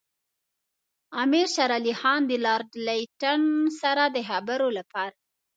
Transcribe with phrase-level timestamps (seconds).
[1.23, 3.41] امیر شېر علي خان د لارډ لیټن
[3.81, 5.15] سره د خبرو لپاره.